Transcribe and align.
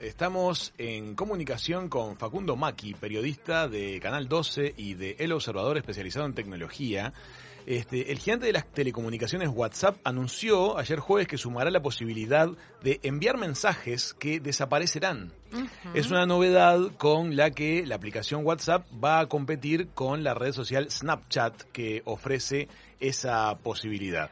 Estamos 0.00 0.72
en 0.78 1.14
comunicación 1.14 1.90
con 1.90 2.16
Facundo 2.16 2.56
Maki, 2.56 2.94
periodista 2.94 3.68
de 3.68 4.00
Canal 4.00 4.28
12 4.28 4.72
y 4.74 4.94
de 4.94 5.16
El 5.18 5.30
Observador 5.32 5.76
especializado 5.76 6.24
en 6.24 6.32
tecnología. 6.32 7.12
Este, 7.66 8.10
el 8.10 8.18
gigante 8.18 8.46
de 8.46 8.54
las 8.54 8.66
telecomunicaciones 8.72 9.50
WhatsApp 9.50 9.98
anunció 10.02 10.78
ayer 10.78 11.00
jueves 11.00 11.28
que 11.28 11.36
sumará 11.36 11.70
la 11.70 11.82
posibilidad 11.82 12.48
de 12.82 12.98
enviar 13.02 13.36
mensajes 13.36 14.14
que 14.14 14.40
desaparecerán. 14.40 15.34
Es 15.92 16.10
una 16.10 16.24
novedad 16.24 16.78
con 16.96 17.36
la 17.36 17.50
que 17.50 17.84
la 17.84 17.96
aplicación 17.96 18.46
WhatsApp 18.46 18.86
va 19.04 19.20
a 19.20 19.26
competir 19.26 19.88
con 19.88 20.24
la 20.24 20.32
red 20.32 20.52
social 20.52 20.90
Snapchat 20.90 21.64
que 21.72 22.00
ofrece 22.06 22.68
esa 23.00 23.58
posibilidad. 23.58 24.30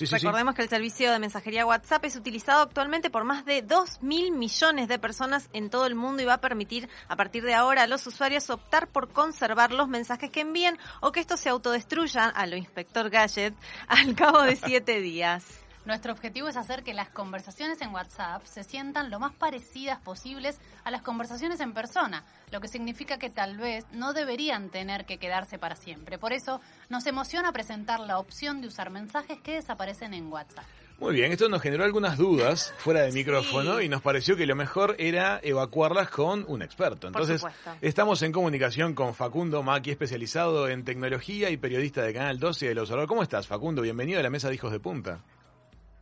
Recordemos 0.00 0.54
que 0.54 0.62
el 0.62 0.68
servicio 0.68 1.10
de 1.10 1.18
mensajería 1.18 1.66
WhatsApp 1.66 2.04
es 2.04 2.16
utilizado 2.16 2.62
actualmente 2.62 3.10
por 3.10 3.24
más 3.24 3.44
de 3.44 3.62
2 3.62 4.02
mil 4.02 4.30
millones 4.32 4.88
de 4.88 4.98
personas 4.98 5.48
en 5.52 5.70
todo 5.70 5.86
el 5.86 5.94
mundo 5.94 6.22
y 6.22 6.26
va 6.26 6.34
a 6.34 6.40
permitir 6.40 6.88
a 7.08 7.16
partir 7.16 7.44
de 7.44 7.54
ahora 7.54 7.82
a 7.82 7.86
los 7.86 8.06
usuarios 8.06 8.48
optar 8.50 8.88
por 8.88 9.08
conservar 9.08 9.72
los 9.72 9.88
mensajes 9.88 10.30
que 10.30 10.42
envíen 10.42 10.78
o 11.00 11.12
que 11.12 11.20
estos 11.20 11.40
se 11.40 11.48
autodestruyan 11.48 12.32
a 12.34 12.46
lo 12.46 12.56
inspector 12.56 13.10
Gadget 13.10 13.54
al 13.88 14.14
cabo 14.14 14.42
de 14.42 14.56
siete 14.64 15.00
días. 15.00 15.67
Nuestro 15.88 16.12
objetivo 16.12 16.48
es 16.48 16.58
hacer 16.58 16.82
que 16.82 16.92
las 16.92 17.08
conversaciones 17.08 17.80
en 17.80 17.94
WhatsApp 17.94 18.44
se 18.44 18.62
sientan 18.62 19.10
lo 19.10 19.18
más 19.18 19.32
parecidas 19.32 19.98
posibles 19.98 20.60
a 20.84 20.90
las 20.90 21.00
conversaciones 21.00 21.60
en 21.60 21.72
persona, 21.72 22.24
lo 22.52 22.60
que 22.60 22.68
significa 22.68 23.16
que 23.16 23.30
tal 23.30 23.56
vez 23.56 23.86
no 23.92 24.12
deberían 24.12 24.68
tener 24.68 25.06
que 25.06 25.16
quedarse 25.16 25.58
para 25.58 25.76
siempre. 25.76 26.18
Por 26.18 26.34
eso 26.34 26.60
nos 26.90 27.06
emociona 27.06 27.52
presentar 27.52 28.00
la 28.00 28.18
opción 28.18 28.60
de 28.60 28.68
usar 28.68 28.90
mensajes 28.90 29.40
que 29.40 29.54
desaparecen 29.54 30.12
en 30.12 30.30
WhatsApp. 30.30 30.66
Muy 30.98 31.14
bien, 31.14 31.32
esto 31.32 31.48
nos 31.48 31.62
generó 31.62 31.84
algunas 31.84 32.18
dudas 32.18 32.74
fuera 32.76 33.00
de 33.00 33.12
micrófono 33.12 33.80
y 33.80 33.88
nos 33.88 34.02
pareció 34.02 34.36
que 34.36 34.44
lo 34.44 34.56
mejor 34.56 34.94
era 34.98 35.40
evacuarlas 35.42 36.10
con 36.10 36.44
un 36.48 36.60
experto. 36.60 37.06
Entonces, 37.06 37.42
estamos 37.80 38.20
en 38.20 38.32
comunicación 38.32 38.94
con 38.94 39.14
Facundo 39.14 39.62
Maki, 39.62 39.92
especializado 39.92 40.68
en 40.68 40.84
tecnología 40.84 41.48
y 41.48 41.56
periodista 41.56 42.02
de 42.02 42.12
Canal 42.12 42.38
12 42.38 42.66
y 42.66 42.68
del 42.68 42.80
Observador. 42.80 43.08
¿Cómo 43.08 43.22
estás, 43.22 43.46
Facundo? 43.46 43.80
Bienvenido 43.80 44.20
a 44.20 44.22
la 44.22 44.28
mesa 44.28 44.50
de 44.50 44.56
Hijos 44.56 44.70
de 44.70 44.80
Punta. 44.80 45.22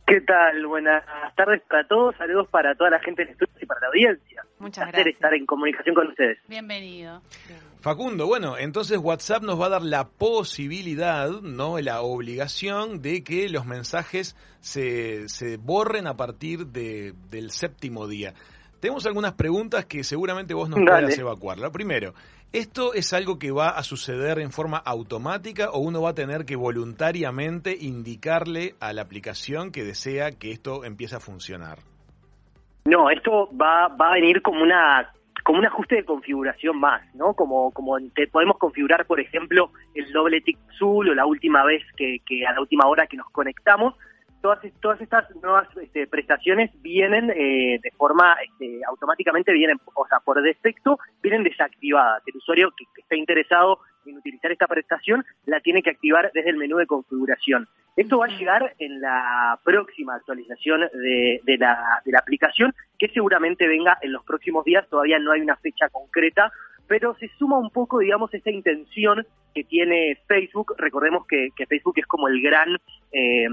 ¿Qué 0.07 0.21
tal? 0.21 0.65
Buenas 0.65 1.03
tardes 1.35 1.61
para 1.67 1.85
todos, 1.85 2.15
saludos 2.15 2.47
para 2.49 2.73
toda 2.75 2.91
la 2.91 2.99
gente 2.99 3.23
del 3.23 3.33
estudio 3.33 3.53
y 3.61 3.65
para 3.65 3.81
la 3.81 3.87
audiencia. 3.87 4.45
Muchas 4.57 4.87
gracias. 4.87 5.15
estar 5.15 5.33
en 5.33 5.45
comunicación 5.45 5.93
con 5.93 6.07
ustedes. 6.07 6.37
Bienvenido. 6.47 7.21
Facundo, 7.81 8.25
bueno, 8.25 8.57
entonces 8.57 8.99
WhatsApp 8.99 9.43
nos 9.43 9.59
va 9.59 9.65
a 9.65 9.69
dar 9.69 9.81
la 9.81 10.07
posibilidad, 10.07 11.29
no 11.41 11.77
la 11.79 12.01
obligación 12.01 13.01
de 13.01 13.21
que 13.21 13.49
los 13.49 13.65
mensajes 13.65 14.37
se, 14.61 15.27
se 15.27 15.57
borren 15.57 16.07
a 16.07 16.15
partir 16.15 16.67
de, 16.67 17.13
del 17.29 17.51
séptimo 17.51 18.07
día. 18.07 18.33
Tenemos 18.79 19.05
algunas 19.05 19.33
preguntas 19.33 19.85
que 19.85 20.03
seguramente 20.03 20.53
vos 20.53 20.69
nos 20.69 20.79
puedas 20.79 21.17
evacuar. 21.17 21.57
La 21.57 21.71
primero, 21.71 22.13
¿Esto 22.53 22.93
es 22.93 23.11
algo 23.11 23.39
que 23.39 23.51
va 23.51 23.69
a 23.71 23.83
suceder 23.83 24.39
en 24.39 24.51
forma 24.51 24.77
automática 24.77 25.69
o 25.69 25.79
uno 25.79 26.01
va 26.01 26.11
a 26.11 26.15
tener 26.15 26.45
que 26.45 26.55
voluntariamente 26.55 27.75
indicarle 27.77 28.75
a 28.79 28.93
la 28.93 29.01
aplicación 29.01 29.73
que 29.73 29.83
desea 29.83 30.31
que 30.31 30.51
esto 30.51 30.85
empiece 30.85 31.17
a 31.17 31.19
funcionar? 31.19 31.79
No, 32.85 33.09
esto 33.09 33.49
va, 33.53 33.89
va 33.89 34.11
a 34.11 34.13
venir 34.13 34.41
como 34.41 34.63
una 34.63 35.11
como 35.43 35.59
un 35.59 35.65
ajuste 35.65 35.95
de 35.95 36.05
configuración 36.05 36.79
más, 36.79 37.03
¿no? 37.15 37.33
Como, 37.33 37.71
como 37.71 37.97
te 38.13 38.27
podemos 38.27 38.57
configurar, 38.57 39.05
por 39.05 39.19
ejemplo, 39.19 39.71
el 39.93 40.11
doble 40.11 40.41
tick 40.41 40.57
azul 40.69 41.09
o 41.09 41.15
la 41.15 41.25
última 41.25 41.63
vez 41.63 41.83
que, 41.95 42.19
que 42.25 42.45
a 42.45 42.53
la 42.53 42.59
última 42.59 42.87
hora 42.87 43.07
que 43.07 43.15
nos 43.15 43.29
conectamos, 43.29 43.95
todas, 44.47 44.73
todas 44.79 45.01
estas 45.01 45.35
nuevas 45.41 45.67
este, 45.81 46.07
prestaciones 46.07 46.71
vienen 46.81 47.29
eh, 47.31 47.79
de 47.83 47.91
forma 47.97 48.37
este, 48.41 48.79
automáticamente 48.87 49.51
vienen, 49.51 49.77
o 49.93 50.07
sea, 50.07 50.19
por 50.21 50.41
defecto 50.41 50.97
vienen 51.21 51.43
desactivadas. 51.43 52.23
El 52.25 52.37
usuario 52.37 52.71
que, 52.77 52.85
está 53.01 53.17
interesado 53.17 53.79
en 54.05 54.17
utilizar 54.17 54.51
esta 54.51 54.67
prestación 54.67 55.25
la 55.45 55.59
tiene 55.59 55.83
que 55.83 55.89
activar 55.89 56.31
desde 56.33 56.51
el 56.51 56.57
menú 56.57 56.77
de 56.77 56.85
configuración. 56.85 57.67
Esto 57.97 58.19
va 58.19 58.25
a 58.25 58.37
llegar 58.37 58.73
en 58.79 59.01
la 59.01 59.59
próxima 59.63 60.15
actualización 60.15 60.81
de, 60.93 61.41
de, 61.43 61.57
la, 61.57 62.01
de 62.05 62.11
la 62.11 62.19
aplicación, 62.19 62.73
que 62.97 63.09
seguramente 63.09 63.67
venga 63.67 63.97
en 64.01 64.13
los 64.13 64.23
próximos 64.23 64.63
días. 64.63 64.87
Todavía 64.87 65.19
no 65.19 65.31
hay 65.31 65.41
una 65.41 65.57
fecha 65.57 65.89
concreta, 65.89 66.51
pero 66.87 67.15
se 67.15 67.29
suma 67.37 67.57
un 67.57 67.69
poco, 67.69 67.99
digamos, 67.99 68.33
esa 68.33 68.49
intención 68.49 69.25
que 69.53 69.63
tiene 69.63 70.17
Facebook. 70.27 70.75
Recordemos 70.77 71.25
que, 71.27 71.49
Facebook 71.67 71.95
es 71.97 72.05
como 72.05 72.27
el 72.27 72.41
gran, 72.41 72.75
eh, 73.11 73.45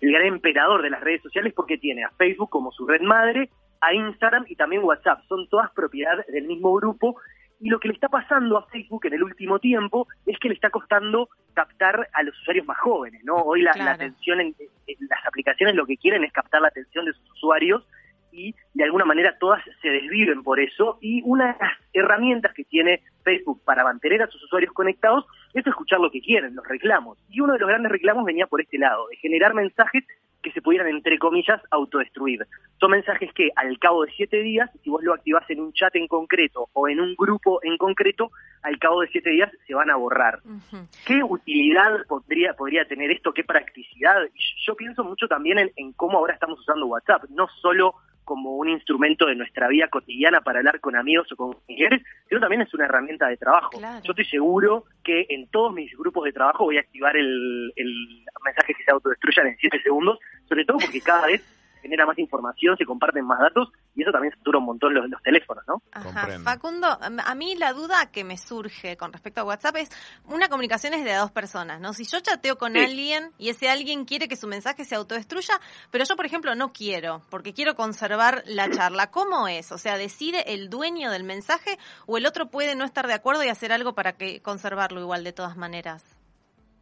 el 0.00 0.12
gran 0.12 0.26
emperador 0.26 0.82
de 0.82 0.90
las 0.90 1.00
redes 1.00 1.22
sociales 1.22 1.52
porque 1.54 1.78
tiene 1.78 2.04
a 2.04 2.10
Facebook 2.10 2.50
como 2.50 2.72
su 2.72 2.86
red 2.86 3.02
madre, 3.02 3.50
a 3.80 3.94
Instagram 3.94 4.44
y 4.48 4.56
también 4.56 4.82
WhatsApp. 4.82 5.22
Son 5.28 5.48
todas 5.48 5.70
propiedad 5.72 6.24
del 6.26 6.46
mismo 6.46 6.72
grupo. 6.74 7.16
Y 7.60 7.68
lo 7.68 7.78
que 7.78 7.88
le 7.88 7.94
está 7.94 8.08
pasando 8.08 8.58
a 8.58 8.66
Facebook 8.66 9.06
en 9.06 9.14
el 9.14 9.22
último 9.22 9.60
tiempo 9.60 10.08
es 10.26 10.36
que 10.40 10.48
le 10.48 10.54
está 10.54 10.70
costando 10.70 11.28
captar 11.54 12.08
a 12.12 12.22
los 12.24 12.36
usuarios 12.40 12.66
más 12.66 12.78
jóvenes, 12.78 13.22
¿no? 13.22 13.36
Hoy 13.36 13.62
la, 13.62 13.70
atención 13.70 14.40
en, 14.40 14.56
las 14.86 15.24
aplicaciones 15.26 15.76
lo 15.76 15.86
que 15.86 15.96
quieren 15.96 16.24
es 16.24 16.32
captar 16.32 16.60
la 16.60 16.68
atención 16.68 17.04
de 17.04 17.12
sus 17.12 17.30
usuarios 17.34 17.86
y 18.32 18.54
de 18.74 18.84
alguna 18.84 19.04
manera 19.04 19.36
todas 19.38 19.62
se 19.80 19.88
desviven 19.88 20.42
por 20.42 20.58
eso 20.58 20.98
y 21.00 21.22
una 21.24 21.52
de 21.52 21.58
las 21.60 21.72
herramientas 21.92 22.52
que 22.54 22.64
tiene 22.64 23.02
Facebook 23.22 23.62
para 23.64 23.84
mantener 23.84 24.22
a 24.22 24.26
sus 24.26 24.42
usuarios 24.44 24.72
conectados 24.72 25.24
es 25.54 25.66
escuchar 25.66 26.00
lo 26.00 26.10
que 26.10 26.20
quieren, 26.20 26.54
los 26.54 26.66
reclamos. 26.66 27.18
Y 27.28 27.40
uno 27.40 27.52
de 27.52 27.58
los 27.58 27.68
grandes 27.68 27.92
reclamos 27.92 28.24
venía 28.24 28.46
por 28.46 28.60
este 28.60 28.78
lado, 28.78 29.06
de 29.08 29.16
generar 29.16 29.54
mensajes 29.54 30.04
que 30.42 30.50
se 30.50 30.60
pudieran, 30.60 30.88
entre 30.88 31.18
comillas, 31.18 31.60
autodestruir. 31.70 32.46
Son 32.80 32.90
mensajes 32.90 33.32
que 33.32 33.50
al 33.54 33.78
cabo 33.78 34.04
de 34.04 34.12
siete 34.12 34.42
días, 34.42 34.68
si 34.82 34.90
vos 34.90 35.02
lo 35.02 35.14
activás 35.14 35.48
en 35.48 35.60
un 35.60 35.72
chat 35.72 35.94
en 35.94 36.08
concreto 36.08 36.68
o 36.72 36.88
en 36.88 37.00
un 37.00 37.14
grupo 37.14 37.60
en 37.62 37.78
concreto, 37.78 38.32
al 38.62 38.78
cabo 38.78 39.00
de 39.00 39.08
siete 39.08 39.30
días 39.30 39.50
se 39.66 39.74
van 39.74 39.90
a 39.90 39.96
borrar. 39.96 40.40
¿Qué 41.06 41.22
utilidad 41.22 42.04
podría, 42.08 42.54
podría 42.54 42.84
tener 42.86 43.12
esto? 43.12 43.32
¿Qué 43.32 43.44
practicidad? 43.44 44.16
Yo 44.66 44.74
pienso 44.74 45.04
mucho 45.04 45.28
también 45.28 45.58
en, 45.58 45.70
en 45.76 45.92
cómo 45.92 46.18
ahora 46.18 46.34
estamos 46.34 46.58
usando 46.58 46.86
WhatsApp, 46.86 47.24
no 47.30 47.46
solo 47.60 47.94
como 48.24 48.56
un 48.56 48.68
instrumento 48.68 49.26
de 49.26 49.34
nuestra 49.34 49.68
vida 49.68 49.88
cotidiana 49.88 50.40
para 50.40 50.60
hablar 50.60 50.80
con 50.80 50.96
amigos 50.96 51.30
o 51.32 51.36
con 51.36 51.52
familiares, 51.52 52.02
sino 52.28 52.40
también 52.40 52.62
es 52.62 52.72
una 52.74 52.84
herramienta 52.84 53.28
de 53.28 53.36
trabajo. 53.36 53.70
Yo 54.02 54.12
estoy 54.12 54.24
seguro 54.24 54.84
que 55.02 55.26
en 55.28 55.48
todos 55.48 55.72
mis 55.72 55.92
grupos 55.96 56.24
de 56.24 56.32
trabajo 56.32 56.64
voy 56.64 56.78
a 56.78 56.80
activar 56.80 57.16
el, 57.16 57.72
el 57.76 58.24
mensaje 58.44 58.74
que 58.74 58.84
se 58.84 58.90
autodestruyan 58.90 59.48
en 59.48 59.56
7 59.58 59.80
segundos, 59.82 60.18
sobre 60.48 60.64
todo 60.64 60.78
porque 60.78 61.00
cada 61.00 61.26
vez 61.26 61.42
genera 61.82 62.06
más 62.06 62.18
información, 62.18 62.76
se 62.76 62.86
comparten 62.86 63.26
más 63.26 63.40
datos 63.40 63.70
y 63.94 64.02
eso 64.02 64.12
también 64.12 64.34
satura 64.34 64.58
un 64.58 64.64
montón 64.64 64.94
los, 64.94 65.04
teléfonos, 65.22 65.64
¿no? 65.66 65.82
Ajá. 65.92 66.38
Facundo, 66.42 66.86
a 66.86 67.34
mí 67.34 67.54
la 67.56 67.72
duda 67.72 68.10
que 68.10 68.24
me 68.24 68.38
surge 68.38 68.96
con 68.96 69.12
respecto 69.12 69.40
a 69.40 69.44
WhatsApp 69.44 69.76
es 69.76 69.90
una 70.26 70.48
comunicación 70.48 70.94
es 70.94 71.04
de 71.04 71.14
dos 71.14 71.30
personas, 71.30 71.80
¿no? 71.80 71.92
Si 71.92 72.04
yo 72.04 72.20
chateo 72.20 72.56
con 72.56 72.76
alguien 72.76 73.30
y 73.38 73.50
ese 73.50 73.68
alguien 73.68 74.04
quiere 74.04 74.28
que 74.28 74.36
su 74.36 74.46
mensaje 74.46 74.84
se 74.84 74.94
autodestruya, 74.94 75.54
pero 75.90 76.04
yo, 76.04 76.16
por 76.16 76.26
ejemplo, 76.26 76.54
no 76.54 76.72
quiero, 76.72 77.22
porque 77.30 77.52
quiero 77.52 77.74
conservar 77.74 78.42
la 78.46 78.70
charla, 78.70 79.10
¿cómo 79.10 79.48
es? 79.48 79.72
O 79.72 79.78
sea, 79.78 79.98
¿decide 79.98 80.54
el 80.54 80.70
dueño 80.70 81.10
del 81.10 81.24
mensaje 81.24 81.78
o 82.06 82.16
el 82.16 82.26
otro 82.26 82.46
puede 82.46 82.74
no 82.74 82.84
estar 82.84 83.06
de 83.06 83.14
acuerdo 83.14 83.44
y 83.44 83.48
hacer 83.48 83.72
algo 83.72 83.94
para 83.94 84.12
que 84.12 84.40
conservarlo 84.40 85.00
igual 85.00 85.24
de 85.24 85.32
todas 85.32 85.56
maneras? 85.56 86.18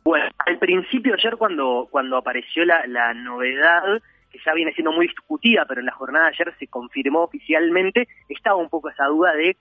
Bueno, 0.03 0.31
al 0.39 0.59
principio 0.59 1.15
ayer 1.15 1.37
cuando, 1.37 1.89
cuando 1.91 2.17
apareció 2.17 2.65
la, 2.65 2.87
la 2.87 3.13
novedad, 3.15 4.03
que 4.31 4.39
ya 4.45 4.55
viene 4.55 4.73
siendo 4.73 4.93
muy 4.93 5.07
discutida, 5.07 5.65
pero 5.67 5.81
en 5.81 5.87
la 5.87 5.93
jornada 5.93 6.27
de 6.27 6.33
ayer 6.35 6.55
se 6.59 6.67
confirmó 6.67 7.23
oficialmente, 7.23 8.09
estaba 8.29 8.57
un 8.57 8.69
poco 8.69 8.89
esa 8.91 9.07
duda 9.07 9.35
de 9.35 9.57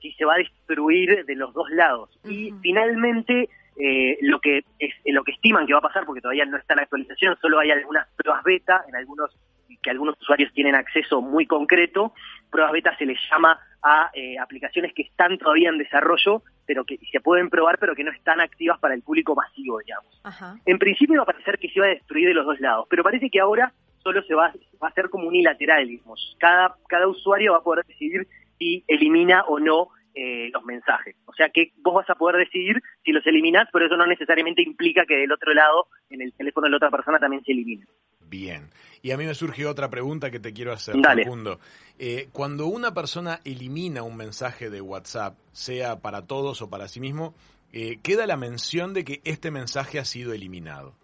si 0.00 0.12
se 0.12 0.24
va 0.24 0.34
a 0.34 0.38
destruir 0.38 1.24
de 1.24 1.34
los 1.36 1.52
dos 1.52 1.68
lados. 1.70 2.10
Y 2.24 2.52
finalmente 2.62 3.48
eh, 3.76 4.18
lo 4.22 4.40
que 4.40 4.64
es 4.78 4.94
lo 5.06 5.22
que 5.24 5.32
estiman 5.32 5.66
que 5.66 5.72
va 5.72 5.78
a 5.78 5.82
pasar, 5.82 6.04
porque 6.04 6.20
todavía 6.20 6.44
no 6.44 6.56
está 6.56 6.74
la 6.74 6.82
actualización, 6.82 7.36
solo 7.40 7.58
hay 7.58 7.70
algunas 7.70 8.08
pruebas 8.16 8.42
beta 8.44 8.84
en 8.88 8.96
algunos 8.96 9.30
que 9.82 9.90
algunos 9.90 10.20
usuarios 10.20 10.52
tienen 10.52 10.74
acceso 10.74 11.22
muy 11.22 11.46
concreto. 11.46 12.12
Pruebas 12.50 12.72
beta 12.72 12.96
se 12.98 13.06
les 13.06 13.18
llama 13.30 13.58
a 13.82 14.10
eh, 14.12 14.38
aplicaciones 14.38 14.92
que 14.94 15.02
están 15.02 15.38
todavía 15.38 15.70
en 15.70 15.78
desarrollo, 15.78 16.42
pero 16.66 16.84
que 16.84 16.98
se 17.10 17.20
pueden 17.20 17.48
probar, 17.48 17.78
pero 17.78 17.94
que 17.94 18.04
no 18.04 18.10
están 18.10 18.40
activas 18.40 18.78
para 18.78 18.94
el 18.94 19.02
público 19.02 19.34
masivo, 19.34 19.78
digamos. 19.78 20.60
En 20.66 20.78
principio 20.78 21.16
va 21.16 21.22
a 21.22 21.26
parecer 21.26 21.58
que 21.58 21.68
se 21.68 21.78
iba 21.78 21.86
a 21.86 21.90
destruir 21.90 22.28
de 22.28 22.34
los 22.34 22.44
dos 22.44 22.60
lados, 22.60 22.86
pero 22.90 23.02
parece 23.02 23.30
que 23.30 23.40
ahora 23.40 23.72
solo 24.02 24.22
se 24.22 24.34
va, 24.34 24.52
va 24.82 24.88
a 24.88 24.90
hacer 24.90 25.08
como 25.10 25.28
unilateral, 25.28 25.86
digamos. 25.86 26.36
Cada, 26.38 26.76
cada 26.88 27.06
usuario 27.08 27.52
va 27.52 27.58
a 27.58 27.62
poder 27.62 27.84
decidir 27.86 28.26
si 28.58 28.84
elimina 28.88 29.44
o 29.48 29.58
no 29.58 29.88
eh, 30.14 30.50
los 30.52 30.64
mensajes. 30.64 31.16
O 31.26 31.32
sea 31.32 31.50
que 31.50 31.72
vos 31.76 31.94
vas 31.94 32.10
a 32.10 32.14
poder 32.14 32.36
decidir 32.36 32.82
si 33.04 33.12
los 33.12 33.26
eliminás, 33.26 33.68
pero 33.72 33.86
eso 33.86 33.96
no 33.96 34.06
necesariamente 34.06 34.62
implica 34.62 35.04
que 35.06 35.16
del 35.16 35.32
otro 35.32 35.54
lado, 35.54 35.86
en 36.10 36.20
el 36.20 36.32
teléfono 36.32 36.64
de 36.64 36.70
la 36.72 36.76
otra 36.78 36.90
persona, 36.90 37.18
también 37.18 37.44
se 37.44 37.52
elimine. 37.52 37.86
Bien. 38.28 38.70
Y 39.02 39.12
a 39.12 39.16
mí 39.16 39.24
me 39.24 39.34
surge 39.34 39.66
otra 39.66 39.88
pregunta 39.88 40.30
que 40.30 40.40
te 40.40 40.52
quiero 40.52 40.72
hacer, 40.72 40.94
Dale. 41.00 41.24
Eh, 41.98 42.28
cuando 42.32 42.66
una 42.66 42.92
persona 42.92 43.40
elimina 43.44 44.02
un 44.02 44.16
mensaje 44.16 44.68
de 44.68 44.80
WhatsApp, 44.80 45.36
sea 45.52 46.00
para 46.00 46.26
todos 46.26 46.60
o 46.60 46.68
para 46.68 46.88
sí 46.88 47.00
mismo, 47.00 47.34
eh, 47.72 47.98
queda 48.02 48.26
la 48.26 48.36
mención 48.36 48.94
de 48.94 49.04
que 49.04 49.20
este 49.24 49.50
mensaje 49.50 49.98
ha 49.98 50.04
sido 50.04 50.32
eliminado. 50.32 50.94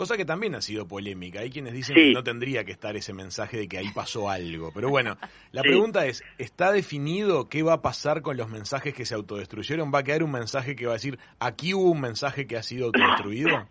Cosa 0.00 0.16
que 0.16 0.24
también 0.24 0.54
ha 0.54 0.62
sido 0.62 0.88
polémica. 0.88 1.40
Hay 1.40 1.50
quienes 1.50 1.74
dicen 1.74 1.94
que 1.94 2.10
no 2.10 2.24
tendría 2.24 2.64
que 2.64 2.72
estar 2.72 2.96
ese 2.96 3.12
mensaje 3.12 3.58
de 3.58 3.68
que 3.68 3.76
ahí 3.76 3.90
pasó 3.94 4.30
algo. 4.30 4.70
Pero 4.74 4.88
bueno, 4.88 5.18
la 5.52 5.60
pregunta 5.60 6.06
es, 6.06 6.24
¿está 6.38 6.72
definido 6.72 7.50
qué 7.50 7.62
va 7.62 7.74
a 7.74 7.82
pasar 7.82 8.22
con 8.22 8.38
los 8.38 8.48
mensajes 8.48 8.94
que 8.94 9.04
se 9.04 9.14
autodestruyeron? 9.14 9.92
¿Va 9.94 9.98
a 9.98 10.02
quedar 10.02 10.22
un 10.22 10.32
mensaje 10.32 10.74
que 10.74 10.86
va 10.86 10.92
a 10.92 10.94
decir, 10.94 11.18
aquí 11.38 11.74
hubo 11.74 11.90
un 11.90 12.00
mensaje 12.00 12.46
que 12.46 12.56
ha 12.56 12.62
sido 12.62 12.86
autodestruido? 12.86 13.68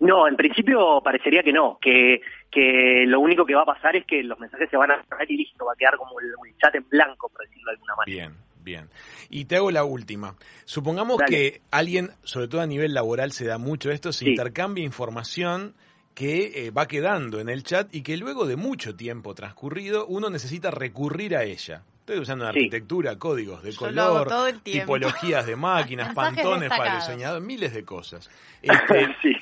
No, 0.00 0.28
en 0.28 0.36
principio 0.36 1.00
parecería 1.02 1.42
que 1.42 1.52
no, 1.52 1.78
que, 1.80 2.20
que 2.50 3.04
lo 3.06 3.20
único 3.20 3.46
que 3.46 3.54
va 3.54 3.62
a 3.62 3.66
pasar 3.66 3.96
es 3.96 4.04
que 4.04 4.22
los 4.22 4.38
mensajes 4.38 4.68
se 4.68 4.76
van 4.76 4.90
a 4.90 5.02
cerrar 5.04 5.30
y 5.30 5.38
listo, 5.38 5.64
va 5.64 5.72
a 5.72 5.76
quedar 5.76 5.96
como 5.96 6.20
el, 6.20 6.28
chat 6.58 6.74
en 6.74 6.86
blanco, 6.90 7.30
por 7.30 7.40
decirlo 7.46 7.70
de 7.70 7.76
alguna 7.76 7.96
manera. 7.96 8.28
Bien, 8.28 8.36
bien. 8.62 8.88
Y 9.28 9.46
te 9.46 9.56
hago 9.56 9.70
la 9.70 9.84
última. 9.84 10.36
Supongamos 10.64 11.20
que 11.26 11.62
alguien, 11.70 12.12
sobre 12.22 12.48
todo 12.48 12.60
a 12.60 12.66
nivel 12.66 12.94
laboral, 12.94 13.32
se 13.32 13.44
da 13.44 13.58
mucho 13.58 13.90
esto, 13.90 14.12
se 14.12 14.28
intercambia 14.28 14.84
información 14.84 15.74
que 16.14 16.66
eh, 16.66 16.70
va 16.70 16.86
quedando 16.86 17.40
en 17.40 17.48
el 17.48 17.62
chat 17.62 17.94
y 17.94 18.02
que 18.02 18.16
luego 18.16 18.46
de 18.46 18.56
mucho 18.56 18.94
tiempo 18.94 19.34
transcurrido 19.34 20.06
uno 20.06 20.30
necesita 20.30 20.70
recurrir 20.70 21.36
a 21.36 21.44
ella. 21.44 21.84
Estoy 22.00 22.18
usando 22.18 22.46
arquitectura, 22.46 23.16
códigos 23.16 23.62
de 23.62 23.74
color, 23.74 24.28
tipologías 24.62 25.46
de 25.46 25.56
máquinas, 25.56 26.14
pantones 26.14 26.68
para 26.68 26.94
el 26.94 27.00
diseñador, 27.00 27.40
miles 27.42 27.72
de 27.72 27.84
cosas. 27.84 28.28
Este, 28.62 29.08
sí. 29.20 29.32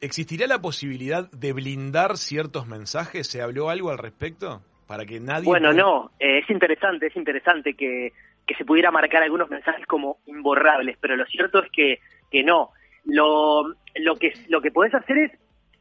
¿Existirá 0.00 0.46
la 0.46 0.62
posibilidad 0.62 1.30
de 1.30 1.52
blindar 1.52 2.16
ciertos 2.16 2.66
mensajes? 2.66 3.26
¿Se 3.26 3.42
habló 3.42 3.68
algo 3.68 3.90
al 3.90 3.98
respecto? 3.98 4.62
Para 4.92 5.06
que 5.06 5.18
nadie. 5.20 5.46
Bueno, 5.46 5.72
no, 5.72 6.10
eh, 6.20 6.40
es 6.40 6.50
interesante, 6.50 7.06
es 7.06 7.16
interesante 7.16 7.72
que, 7.72 8.12
que 8.46 8.54
se 8.56 8.66
pudiera 8.66 8.90
marcar 8.90 9.22
algunos 9.22 9.48
mensajes 9.48 9.86
como 9.86 10.18
imborrables, 10.26 10.98
pero 11.00 11.16
lo 11.16 11.24
cierto 11.24 11.62
es 11.62 11.70
que, 11.72 11.98
que 12.30 12.44
no. 12.44 12.72
Lo, 13.06 13.62
lo, 13.94 14.16
que, 14.16 14.34
lo 14.48 14.60
que 14.60 14.70
podés 14.70 14.94
hacer 14.94 15.16
es. 15.16 15.32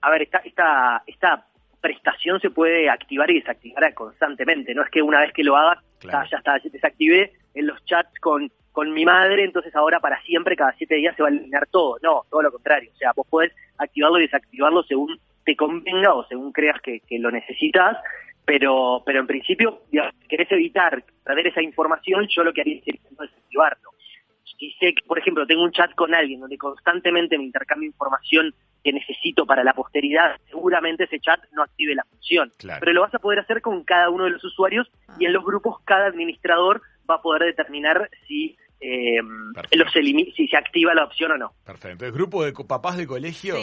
A 0.01 0.09
ver, 0.11 0.21
esta, 0.21 0.37
esta, 0.45 1.03
esta 1.05 1.45
prestación 1.81 2.39
se 2.39 2.51
puede 2.51 2.89
activar 2.89 3.29
y 3.31 3.41
desactivar 3.41 3.93
constantemente. 3.93 4.73
No 4.73 4.81
es 4.81 4.89
que 4.89 5.01
una 5.01 5.19
vez 5.19 5.33
que 5.33 5.43
lo 5.43 5.57
hagas, 5.57 5.83
ya 6.01 6.21
está, 6.21 6.57
ya 6.63 6.69
desactivé 6.71 7.33
en 7.53 7.67
los 7.67 7.83
chats 7.83 8.17
con 8.21 8.49
con 8.71 8.93
mi 8.93 9.03
madre, 9.03 9.43
entonces 9.43 9.75
ahora 9.75 9.99
para 9.99 10.21
siempre, 10.21 10.55
cada 10.55 10.73
siete 10.77 10.95
días 10.95 11.13
se 11.17 11.23
va 11.23 11.27
a 11.27 11.31
eliminar 11.31 11.67
todo. 11.67 11.97
No, 12.01 12.21
todo 12.29 12.41
lo 12.41 12.51
contrario. 12.53 12.89
O 12.93 12.97
sea, 12.97 13.11
vos 13.13 13.27
podés 13.29 13.51
activarlo 13.77 14.19
y 14.19 14.21
desactivarlo 14.21 14.83
según 14.83 15.19
te 15.45 15.55
convenga 15.55 16.13
o 16.13 16.25
según 16.27 16.51
creas 16.51 16.79
que, 16.81 17.01
lo 17.19 17.31
necesitas, 17.31 17.97
pero, 18.45 19.03
pero 19.05 19.19
en 19.19 19.27
principio, 19.27 19.83
si 19.91 20.27
querés 20.27 20.51
evitar 20.51 21.03
perder 21.23 21.47
esa 21.47 21.61
información, 21.61 22.27
yo 22.29 22.43
lo 22.43 22.53
que 22.53 22.61
haría 22.61 22.77
es 22.77 22.85
desactivarlo. 22.85 23.91
Si 24.59 24.71
sé 24.79 24.93
que, 24.93 25.05
por 25.07 25.17
ejemplo, 25.17 25.45
tengo 25.47 25.63
un 25.63 25.71
chat 25.71 25.93
con 25.95 26.13
alguien 26.13 26.39
donde 26.39 26.57
constantemente 26.57 27.37
me 27.37 27.45
intercambio 27.45 27.87
información 27.87 28.53
que 28.83 28.91
necesito 28.91 29.45
para 29.45 29.63
la 29.63 29.73
posteridad, 29.73 30.37
seguramente 30.47 31.03
ese 31.03 31.19
chat 31.19 31.39
no 31.53 31.63
active 31.63 31.95
la 31.95 32.03
función. 32.03 32.51
Pero 32.79 32.93
lo 32.93 33.01
vas 33.01 33.13
a 33.13 33.19
poder 33.19 33.39
hacer 33.39 33.61
con 33.61 33.83
cada 33.83 34.09
uno 34.09 34.25
de 34.25 34.31
los 34.31 34.43
usuarios 34.43 34.91
y 35.19 35.25
en 35.25 35.33
los 35.33 35.43
grupos 35.43 35.77
cada 35.85 36.07
administrador 36.07 36.81
va 37.09 37.15
a 37.15 37.21
poder 37.21 37.43
determinar 37.43 38.09
si 38.27 38.57
eh, 38.79 39.21
los 39.73 39.93
si 39.93 40.47
se 40.47 40.57
activa 40.57 40.93
la 40.95 41.05
opción 41.05 41.31
o 41.31 41.37
no. 41.37 41.53
Perfecto. 41.63 42.05
El 42.05 42.11
grupo 42.11 42.43
de 42.43 42.51
papás 42.51 42.97
de 42.97 43.05
colegio, 43.05 43.55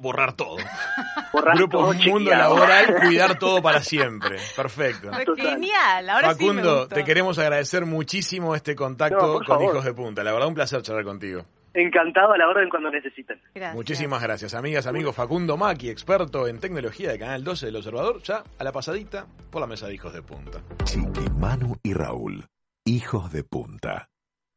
borrar 0.00 0.34
todo. 0.34 0.58
grupo 1.54 1.92
mundo 1.92 2.30
laboral, 2.30 2.96
cuidar 3.00 3.38
todo 3.38 3.62
para 3.62 3.80
siempre. 3.80 4.38
Perfecto. 4.56 5.10
Genial. 5.36 6.08
Ahora 6.10 6.28
Facundo, 6.30 6.88
te 6.88 7.04
queremos 7.04 7.38
agradecer 7.38 7.86
muchísimo 7.86 8.54
este 8.54 8.74
contacto 8.74 9.40
con 9.46 9.62
Hijos 9.62 9.84
de 9.84 9.94
Punta. 9.94 10.24
La 10.24 10.32
verdad, 10.32 10.48
un 10.48 10.54
placer 10.54 10.82
charlar 10.82 11.04
contigo. 11.04 11.44
Encantado 11.74 12.32
a 12.32 12.38
la 12.38 12.48
orden 12.48 12.68
cuando 12.68 12.90
necesiten. 12.90 13.40
Muchísimas 13.74 14.22
gracias, 14.22 14.54
amigas, 14.54 14.86
amigos. 14.86 15.14
Facundo 15.14 15.56
Maki, 15.56 15.90
experto 15.90 16.48
en 16.48 16.58
tecnología 16.58 17.10
de 17.10 17.18
Canal 17.18 17.44
12 17.44 17.66
del 17.66 17.76
Observador, 17.76 18.22
ya 18.22 18.42
a 18.58 18.64
la 18.64 18.72
pasadita 18.72 19.26
por 19.50 19.60
la 19.60 19.66
mesa 19.66 19.86
de 19.86 19.94
Hijos 19.94 20.12
de 20.12 20.22
Punta. 20.22 20.60
Chiqui, 20.84 21.30
Manu 21.38 21.76
y 21.82 21.92
Raúl, 21.92 22.46
Hijos 22.84 23.32
de 23.32 23.44
Punta. 23.44 24.08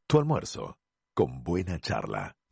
Tu 0.07 0.17
almuerzo, 0.17 0.77
con 1.13 1.43
buena 1.43 1.79
charla. 1.79 2.33